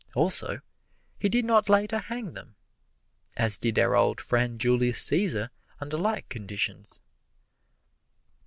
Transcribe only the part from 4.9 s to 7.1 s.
Cæsar under like conditions.